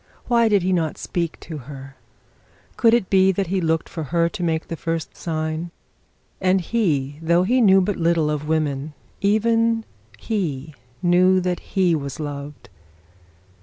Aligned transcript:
Why 0.25 0.49
did 0.49 0.63
he 0.63 0.73
not 0.73 0.97
speak 0.97 1.39
to 1.41 1.59
her? 1.69 1.95
Could 2.75 2.95
it 2.95 3.07
be 3.11 3.31
that 3.33 3.45
he 3.45 3.61
looked 3.61 3.87
for 3.87 4.05
her 4.05 4.29
to 4.29 4.41
make 4.43 4.67
the 4.67 4.75
first 4.75 5.15
sign? 5.15 5.69
And 6.41 6.59
he, 6.59 7.19
though 7.21 7.43
he 7.43 7.61
knew 7.61 7.81
little 7.81 8.31
of 8.31 8.47
women, 8.47 8.95
even 9.21 9.85
he 10.17 10.73
knew 11.03 11.39
that 11.41 11.59
he 11.77 11.93
was 11.93 12.19
loved. 12.19 12.67